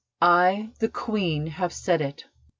[0.19, 2.25] I, the Queen, have said it!"